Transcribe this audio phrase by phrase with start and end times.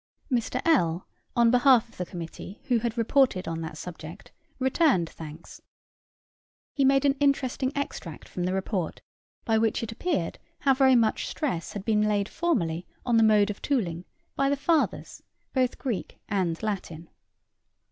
[0.31, 0.59] Mr.
[0.65, 1.05] L.,
[1.35, 5.61] on behalf of the committee who had reported on that subject, returned thanks.
[6.73, 9.01] He made an interesting extract from the report,
[9.45, 13.51] by which it appeared how very much stress had been laid formerly on the mode
[13.51, 15.21] of tooling, by the fathers,
[15.53, 17.07] both Greek and Latin.